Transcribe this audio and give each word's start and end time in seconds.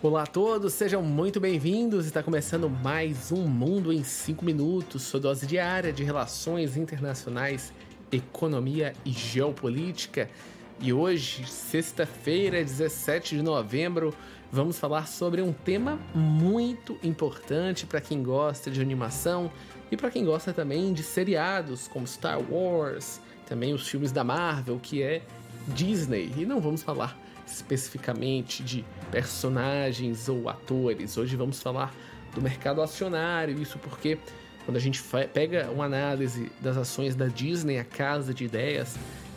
Olá 0.00 0.22
a 0.22 0.26
todos, 0.28 0.74
sejam 0.74 1.02
muito 1.02 1.40
bem-vindos. 1.40 2.06
Está 2.06 2.22
começando 2.22 2.70
mais 2.70 3.32
um 3.32 3.48
Mundo 3.48 3.92
em 3.92 4.04
5 4.04 4.44
Minutos, 4.44 5.02
sua 5.02 5.18
dose 5.18 5.44
diária 5.44 5.92
de 5.92 6.04
relações 6.04 6.76
internacionais, 6.76 7.72
economia 8.12 8.92
e 9.04 9.10
geopolítica. 9.10 10.30
E 10.78 10.92
hoje, 10.92 11.44
sexta-feira, 11.48 12.62
17 12.62 13.34
de 13.34 13.42
novembro, 13.42 14.14
vamos 14.52 14.78
falar 14.78 15.08
sobre 15.08 15.42
um 15.42 15.52
tema 15.52 15.98
muito 16.14 16.96
importante 17.02 17.84
para 17.84 18.00
quem 18.00 18.22
gosta 18.22 18.70
de 18.70 18.80
animação 18.80 19.50
e 19.90 19.96
para 19.96 20.12
quem 20.12 20.24
gosta 20.24 20.52
também 20.52 20.92
de 20.92 21.02
seriados 21.02 21.88
como 21.88 22.06
Star 22.06 22.40
Wars, 22.40 23.20
também 23.48 23.74
os 23.74 23.88
filmes 23.88 24.12
da 24.12 24.22
Marvel, 24.22 24.78
que 24.80 25.02
é 25.02 25.22
Disney. 25.66 26.32
E 26.36 26.46
não 26.46 26.60
vamos 26.60 26.84
falar 26.84 27.18
especificamente 27.52 28.62
de 28.62 28.84
personagens 29.10 30.28
ou 30.28 30.48
atores. 30.48 31.16
Hoje 31.16 31.36
vamos 31.36 31.62
falar 31.62 31.94
do 32.34 32.40
mercado 32.40 32.82
acionário, 32.82 33.60
isso 33.60 33.78
porque 33.78 34.18
quando 34.64 34.76
a 34.76 34.80
gente 34.80 35.02
pega 35.32 35.70
uma 35.70 35.86
análise 35.86 36.52
das 36.60 36.76
ações 36.76 37.14
da 37.14 37.26
Disney, 37.26 37.78
a 37.78 37.84
casa 37.84 38.34
de 38.34 38.44
ideias, 38.44 38.96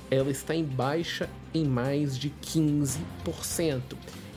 ela 0.09 0.29
está 0.29 0.53
em 0.53 0.65
baixa 0.65 1.29
em 1.53 1.63
mais 1.63 2.19
de 2.19 2.29
15%. 2.43 2.97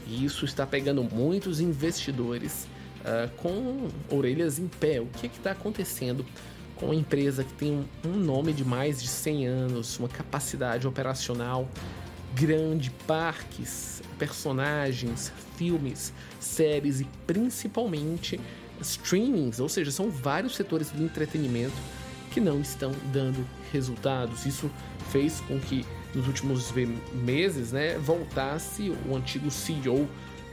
E 0.07 0.25
isso 0.25 0.45
está 0.45 0.65
pegando 0.65 1.03
muitos 1.03 1.59
investidores 1.59 2.69
uh, 3.01 3.29
com 3.39 3.89
orelhas 4.09 4.59
em 4.61 4.69
pé. 4.69 5.01
O 5.01 5.07
que 5.07 5.27
é 5.27 5.31
está 5.31 5.51
acontecendo 5.51 6.25
com 6.77 6.87
uma 6.87 6.95
empresa 6.95 7.43
que 7.43 7.53
tem 7.55 7.73
um, 7.73 8.09
um 8.09 8.17
nome 8.17 8.53
de 8.53 8.65
mais 8.65 9.03
de 9.03 9.09
100 9.09 9.47
anos, 9.47 9.99
uma 9.99 10.09
capacidade 10.09 10.87
operacional 10.87 11.69
grande, 12.35 12.91
parques, 13.07 14.03
personagens, 14.19 15.33
filmes, 15.57 16.13
séries 16.41 17.01
e 17.01 17.05
principalmente 17.27 18.41
streamings, 18.81 19.61
ou 19.61 19.69
seja, 19.69 19.91
são 19.91 20.11
vários 20.11 20.57
setores 20.57 20.91
do 20.91 21.03
entretenimento 21.03 21.77
que 22.33 22.41
não 22.41 22.61
estão 22.61 22.93
dando 23.13 23.47
resultados. 23.73 24.45
Isso 24.45 24.71
fez 25.11 25.41
com 25.43 25.59
que 25.61 25.87
nos 26.15 26.27
últimos 26.27 26.73
meses, 27.13 27.73
né, 27.73 27.99
voltasse 27.99 28.93
o 29.09 29.17
antigo 29.17 29.51
CEO 29.51 29.95
uh, 29.95 30.09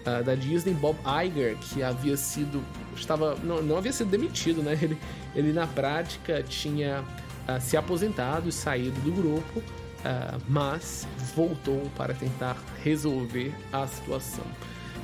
ah, 0.05 0.21
da 0.21 0.35
Disney, 0.35 0.73
Bob 0.73 0.97
Iger, 1.25 1.55
que 1.57 1.83
havia 1.83 2.17
sido 2.17 2.63
estava 2.95 3.35
não, 3.43 3.61
não 3.61 3.77
havia 3.77 3.93
sido 3.93 4.09
demitido, 4.09 4.61
né? 4.61 4.77
Ele, 4.81 4.97
ele 5.35 5.53
na 5.53 5.67
prática 5.67 6.43
tinha 6.43 7.01
uh, 7.01 7.61
se 7.61 7.77
aposentado 7.77 8.49
e 8.49 8.51
saído 8.51 8.99
do 9.01 9.11
grupo, 9.11 9.63
uh, 10.05 10.41
mas 10.47 11.07
voltou 11.35 11.81
para 11.95 12.13
tentar 12.13 12.57
resolver 12.83 13.53
a 13.71 13.87
situação. 13.87 14.45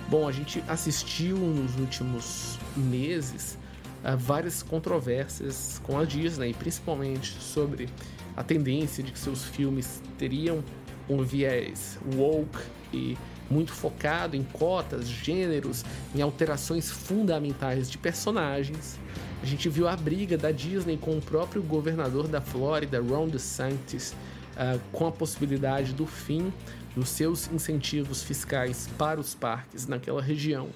Bom, 0.10 0.28
a 0.28 0.32
gente 0.32 0.64
assistiu 0.68 1.38
nos 1.38 1.76
últimos 1.78 2.58
meses 2.76 3.58
a 4.04 4.16
várias 4.16 4.64
controvérsias 4.64 5.82
com 5.84 5.98
a 5.98 6.06
Disney, 6.06 6.54
principalmente 6.54 7.32
sobre 7.42 7.90
a 8.36 8.44
tendência 8.44 9.04
de 9.04 9.12
que 9.12 9.20
seus 9.20 9.44
filmes 9.44 10.02
teriam 10.18 10.64
um 11.10 11.24
viés 11.24 11.98
woke 12.16 12.60
e 12.94 13.18
muito 13.50 13.72
focado 13.72 14.36
em 14.36 14.44
cotas, 14.44 15.08
gêneros, 15.08 15.84
em 16.14 16.22
alterações 16.22 16.92
fundamentais 16.92 17.90
de 17.90 17.98
personagens. 17.98 19.00
A 19.42 19.46
gente 19.46 19.70
viu 19.70 19.88
a 19.88 19.96
briga 19.96 20.38
da 20.38 20.52
Disney 20.52 20.98
com 20.98 21.18
o 21.18 21.22
próprio 21.22 21.62
governador 21.62 22.28
da 22.28 22.42
Flórida, 22.42 23.02
Ron 23.02 23.28
DeSantis, 23.28 24.14
uh, 24.58 24.80
com 24.92 25.08
a 25.08 25.12
possibilidade 25.12 25.94
do 25.94 26.06
fim 26.06 26.52
dos 26.96 27.10
seus 27.10 27.50
incentivos 27.52 28.24
fiscais 28.24 28.90
para 28.98 29.20
os 29.20 29.36
parques 29.36 29.86
naquela 29.88 30.22
região. 30.22 30.70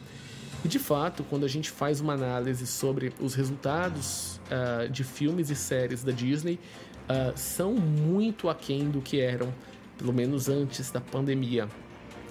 E 0.64 0.68
de 0.68 0.78
fato, 0.78 1.24
quando 1.24 1.44
a 1.44 1.48
gente 1.48 1.72
faz 1.72 2.00
uma 2.00 2.14
análise 2.14 2.68
sobre 2.68 3.12
os 3.20 3.34
resultados 3.34 4.40
uh, 4.46 4.88
de 4.90 5.04
filmes 5.04 5.50
e 5.50 5.56
séries 5.56 6.04
da 6.04 6.12
Disney, 6.12 6.60
uh, 7.10 7.36
são 7.36 7.74
muito 7.74 8.48
aquém 8.48 8.90
do 8.90 9.02
que 9.02 9.20
eram, 9.20 9.52
pelo 9.98 10.14
menos 10.14 10.48
antes 10.48 10.92
da 10.92 11.02
pandemia. 11.02 11.68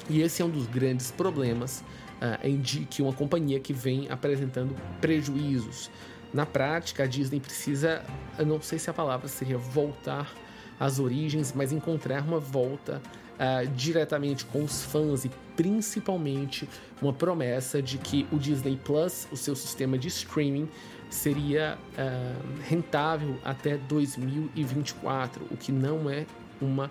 E 0.08 0.22
esse 0.22 0.41
é 0.41 0.44
um 0.44 0.50
dos 0.50 0.69
grandes 0.69 1.10
problemas 1.10 1.80
uh, 2.20 2.86
que 2.88 3.03
uma 3.03 3.12
companhia 3.12 3.58
que 3.58 3.72
vem 3.72 4.08
apresentando 4.08 4.76
prejuízos. 5.00 5.91
Na 6.32 6.47
prática, 6.47 7.03
a 7.03 7.06
Disney 7.06 7.41
precisa, 7.41 8.04
eu 8.38 8.47
não 8.47 8.62
sei 8.62 8.78
se 8.78 8.88
a 8.88 8.92
palavra 8.92 9.26
seria 9.26 9.58
voltar 9.58 10.32
às 10.80 10.98
origens, 10.98 11.52
mas 11.54 11.70
encontrar 11.70 12.22
uma 12.22 12.41
volta 12.41 13.02
uh, 13.38 13.68
diretamente 13.76 14.46
com 14.46 14.64
os 14.64 14.82
fãs 14.82 15.26
e 15.26 15.30
principalmente 15.54 16.66
uma 17.02 17.12
promessa 17.12 17.82
de 17.82 17.98
que 17.98 18.26
o 18.32 18.38
Disney 18.38 18.80
Plus, 18.82 19.28
o 19.30 19.36
seu 19.36 19.54
sistema 19.54 19.98
de 19.98 20.08
streaming, 20.08 20.68
seria 21.10 21.76
uh, 21.92 22.62
rentável 22.66 23.36
até 23.44 23.76
2024, 23.76 25.44
o 25.50 25.56
que 25.56 25.70
não 25.70 26.08
é 26.08 26.24
uma 26.60 26.88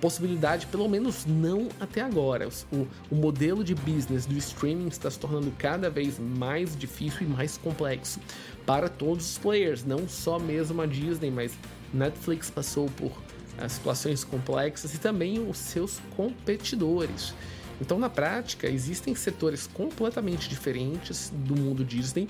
possibilidade, 0.00 0.66
pelo 0.66 0.88
menos 0.88 1.24
não 1.24 1.68
até 1.78 2.00
agora. 2.00 2.48
O, 2.72 2.88
o, 3.08 3.14
modelo 3.14 3.62
de 3.62 3.72
business 3.72 4.26
do 4.26 4.36
streaming 4.36 4.88
está 4.88 5.08
se 5.08 5.16
tornando 5.16 5.52
cada 5.56 5.88
vez 5.88 6.18
mais 6.18 6.76
difícil 6.76 7.22
e 7.22 7.30
mais 7.30 7.56
complexo 7.56 8.18
para 8.66 8.88
todos 8.88 9.30
os 9.30 9.38
players, 9.38 9.84
não 9.84 10.08
só 10.08 10.40
mesmo 10.40 10.82
a 10.82 10.86
Disney, 10.86 11.30
mas 11.30 11.56
Netflix 11.92 12.50
passou 12.50 12.88
por 12.96 13.12
as 13.58 13.72
situações 13.72 14.24
complexas 14.24 14.94
e 14.94 14.98
também 14.98 15.38
os 15.48 15.58
seus 15.58 16.00
competidores. 16.16 17.34
Então, 17.80 17.98
na 17.98 18.08
prática, 18.08 18.68
existem 18.68 19.14
setores 19.14 19.66
completamente 19.66 20.48
diferentes 20.48 21.32
do 21.34 21.56
mundo 21.56 21.84
Disney 21.84 22.28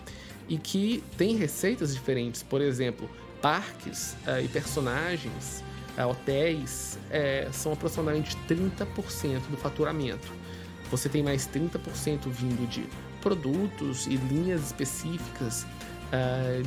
e 0.49 0.57
que 0.57 1.03
têm 1.17 1.37
receitas 1.37 1.95
diferentes. 1.95 2.43
Por 2.43 2.61
exemplo, 2.61 3.09
parques 3.41 4.17
uh, 4.27 4.43
e 4.43 4.49
personagens, 4.49 5.63
uh, 5.99 6.09
hotéis, 6.09 6.99
são 7.53 7.73
aproximadamente 7.73 8.37
30% 8.49 8.87
do 9.51 9.57
faturamento. 9.57 10.33
Você 10.91 11.09
tem 11.09 11.23
mais 11.23 11.47
30% 11.47 12.29
vindo 12.29 12.67
de 12.69 12.87
produtos 13.21 14.07
e 14.07 14.17
linhas 14.17 14.67
específicas 14.67 15.67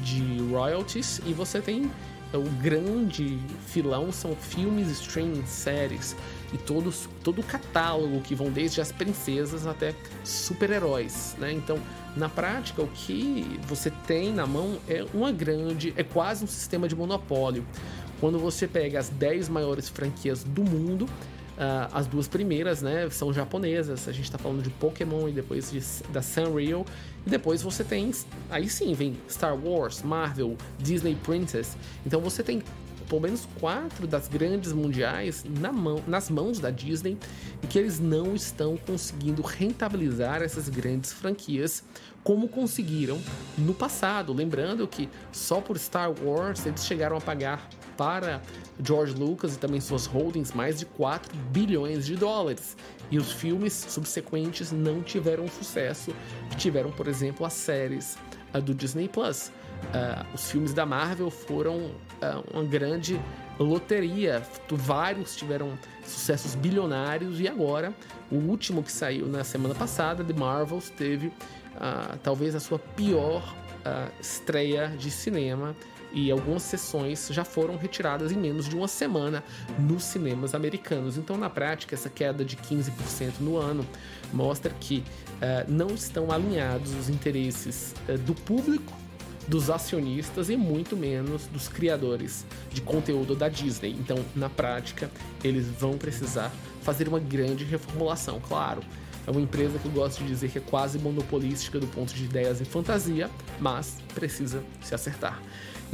de 0.02 0.40
royalties, 0.50 1.22
e 1.24 1.34
você 1.34 1.62
tem 1.62 1.92
o 2.38 2.50
grande 2.62 3.40
filão 3.68 4.12
são 4.12 4.36
filmes, 4.36 4.90
streaming, 4.90 5.46
séries 5.46 6.16
e 6.54 6.58
todos, 6.58 7.10
todo 7.24 7.40
o 7.40 7.44
catálogo 7.44 8.22
que 8.22 8.36
vão 8.36 8.50
desde 8.52 8.82
as 8.82 8.92
princesas 8.92 9.68
até 9.68 9.94
super-heróis, 10.24 11.36
né? 11.40 11.52
Então, 11.52 11.80
na 12.16 12.30
prática, 12.30 12.82
o 12.82 12.88
que 12.88 13.60
você 13.68 13.92
tem 14.08 14.34
na 14.34 14.48
mão 14.48 14.78
é 14.88 15.06
uma 15.14 15.32
grande, 15.32 15.94
é 15.98 16.04
quase 16.04 16.44
um 16.44 16.48
sistema 16.48 16.88
de 16.88 16.96
monopólio. 16.96 17.66
Quando 18.20 18.40
você 18.40 18.68
pega 18.68 19.00
as 19.00 19.10
10 19.10 19.50
maiores 19.50 19.90
franquias 19.90 20.44
do 20.44 20.64
mundo, 20.64 21.08
Uh, 21.56 21.88
as 21.94 22.06
duas 22.06 22.28
primeiras, 22.28 22.82
né, 22.82 23.10
são 23.10 23.32
japonesas. 23.34 24.08
A 24.10 24.12
gente 24.12 24.26
está 24.26 24.38
falando 24.38 24.62
de 24.62 24.70
Pokémon 24.72 25.30
e 25.30 25.32
depois 25.32 25.72
de, 25.72 25.82
da 26.12 26.22
Sanrio. 26.22 26.86
E 27.26 27.30
depois 27.30 27.62
você 27.62 27.84
tem, 27.84 28.12
aí 28.50 28.70
sim, 28.70 28.94
vem 28.94 29.16
Star 29.30 29.56
Wars, 29.56 30.02
Marvel, 30.02 30.58
Disney 30.78 31.16
Princess. 31.16 31.78
Então 32.06 32.20
você 32.20 32.44
tem 32.44 32.62
pelo 33.06 33.22
menos 33.22 33.48
quatro 33.60 34.08
das 34.08 34.28
grandes 34.28 34.72
mundiais 34.74 35.44
na 35.60 35.72
mão, 35.72 36.02
nas 36.08 36.30
mãos 36.30 36.60
da 36.60 36.70
Disney 36.70 37.18
e 37.64 37.68
que 37.68 37.78
eles 37.80 38.00
não 38.00 38.36
estão 38.36 38.78
conseguindo 38.78 39.42
rentabilizar 39.42 40.42
essas 40.42 40.70
grandes 40.70 41.14
franquias 41.14 41.84
como 42.24 42.50
conseguiram 42.50 43.22
no 43.56 43.74
passado. 43.74 44.34
Lembrando 44.34 44.88
que 44.88 45.08
só 45.32 45.62
por 45.62 45.78
Star 45.78 46.12
Wars 46.24 46.66
eles 46.66 46.86
chegaram 46.86 47.16
a 47.16 47.22
pagar 47.22 47.70
para 47.96 48.42
George 48.84 49.14
Lucas 49.14 49.56
e 49.56 49.60
também 49.60 49.80
suas 49.80 50.06
holdings 50.06 50.52
mais 50.52 50.80
de 50.80 50.86
4 50.86 51.36
bilhões 51.52 52.06
de 52.06 52.16
dólares. 52.16 52.76
E 53.12 53.18
os 53.20 53.32
filmes 53.32 53.74
subsequentes 53.74 54.72
não 54.72 55.04
tiveram 55.04 55.48
sucesso 55.48 56.12
que 56.50 56.58
tiveram, 56.58 56.92
por 56.92 57.08
exemplo, 57.08 57.46
as 57.46 57.54
séries 57.54 58.18
uh, 58.56 58.62
do 58.62 58.74
Disney 58.74 59.08
Plus. 59.08 59.52
Uh, 59.86 60.26
os 60.34 60.50
filmes 60.50 60.74
da 60.74 60.86
Marvel 60.86 61.30
foram 61.30 61.78
uh, 61.78 62.44
uma 62.54 62.64
grande 62.64 63.20
loteria. 63.60 64.42
Vários 64.70 65.36
tiveram 65.36 65.78
sucessos 66.04 66.56
bilionários 66.56 67.40
e 67.40 67.48
agora 67.48 67.94
o 68.32 68.36
último 68.36 68.84
que 68.84 68.92
saiu 68.92 69.28
na 69.28 69.44
semana 69.44 69.76
passada, 69.76 70.24
The 70.24 70.34
Marvels, 70.34 70.90
teve 70.90 71.28
uh, 71.28 72.18
talvez 72.24 72.56
a 72.56 72.60
sua 72.60 72.80
pior 72.80 73.56
uh, 73.86 74.12
estreia 74.20 74.88
de 74.90 75.12
cinema 75.12 75.76
e 76.16 76.32
algumas 76.32 76.64
sessões 76.64 77.28
já 77.30 77.44
foram 77.44 77.76
retiradas 77.76 78.32
em 78.32 78.38
menos 78.38 78.70
de 78.70 78.76
uma 78.76 78.88
semana 78.88 79.44
nos 79.78 80.04
cinemas 80.04 80.56
americanos. 80.56 81.18
Então, 81.18 81.38
na 81.38 81.50
prática, 81.50 81.94
essa 81.94 82.10
queda 82.10 82.46
de 82.46 82.56
15% 82.56 83.34
no 83.42 83.58
ano 83.58 83.86
mostra 84.32 84.74
que 84.80 85.04
uh, 85.36 85.70
não 85.70 85.88
estão 85.88 86.32
alinhados 86.32 86.96
os 86.96 87.10
interesses 87.10 87.94
uh, 88.08 88.18
do 88.20 88.34
público, 88.34 88.94
dos 89.46 89.70
acionistas 89.70 90.50
e 90.50 90.56
muito 90.56 90.96
menos 90.96 91.46
dos 91.48 91.68
criadores 91.68 92.46
de 92.72 92.82
conteúdo 92.82 93.36
da 93.36 93.50
Disney. 93.50 93.92
Então, 93.92 94.18
na 94.34 94.50
prática, 94.50 95.12
eles 95.44 95.68
vão 95.68 95.98
precisar 95.98 96.52
fazer 96.82 97.10
uma 97.10 97.20
grande 97.20 97.66
reformulação. 97.66 98.40
Claro, 98.40 98.82
É 99.28 99.32
uma 99.32 99.42
empresa 99.42 99.80
que 99.80 99.86
eu 99.86 99.92
gosto 99.92 100.24
de 100.24 100.30
dizer 100.30 100.52
que 100.52 100.60
é 100.60 100.62
quase 100.62 101.00
monopolística 101.00 101.80
do 101.80 101.88
ponto 101.88 102.14
de 102.14 102.26
ideias 102.26 102.62
e 102.62 102.66
fantasia, 102.66 103.28
mas 103.60 103.98
precisa 104.14 104.64
se 104.84 104.94
acertar. 104.94 105.42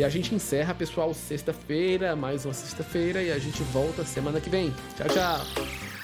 E 0.02 0.04
a 0.04 0.10
gente 0.10 0.34
encerra, 0.34 0.74
pessoal, 0.74 1.14
sexta-feira, 1.14 2.16
mais 2.16 2.44
uma 2.44 2.56
sexta-feira, 2.56 3.22
e 3.22 3.32
a 3.32 3.38
gente 3.38 3.62
volta 3.62 4.04
semana 4.04 4.42
que 4.42 4.50
vem. 4.50 4.74
Tchau, 4.98 5.08
tchau! 5.10 6.01